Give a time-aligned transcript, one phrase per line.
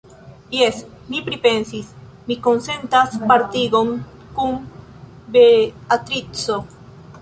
[0.59, 0.79] Jes,
[1.11, 1.91] mi pripensis:
[2.31, 3.95] mi konsentas partigon
[4.41, 4.61] kun
[5.35, 6.61] Beatrico.